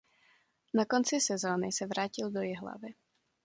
Na 0.73 0.85
konci 0.85 1.21
sezóny 1.21 1.71
se 1.71 1.85
vrátil 1.87 2.31
do 2.31 2.41
Jihlavy. 2.41 2.93